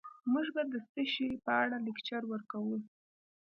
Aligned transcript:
موږ 0.31 0.47
به 0.55 0.63
د 0.71 0.73
څه 0.91 1.03
شي 1.13 1.27
په 1.45 1.51
اړه 1.61 1.77
لکچر 1.87 2.21
ورکوو 2.31 2.77